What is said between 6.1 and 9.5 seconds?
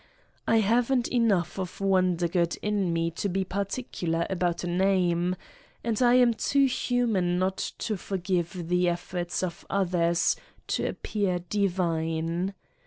am 65 Satan's Diary too human not to forgive the efforts